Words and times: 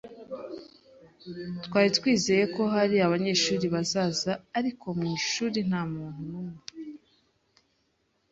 Twari 1.65 1.89
twizeye 1.97 2.45
ko 2.55 2.63
hari 2.73 2.95
abanyeshuri 3.07 3.65
bazaza, 3.75 4.31
ariko 4.59 4.85
mu 4.99 5.05
ishuri 5.17 5.59
nta 5.69 5.81
muntu 5.93 6.21
n'umwe. 6.29 6.59